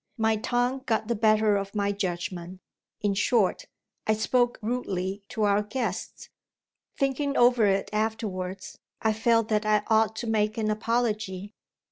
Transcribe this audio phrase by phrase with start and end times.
[0.17, 2.59] My tongue got the better of my judgment.
[3.01, 3.67] In short,
[4.07, 6.31] I spoke rudely to our guest.
[6.97, 11.53] Thinking over it afterwards, I felt that I ought to make an apology.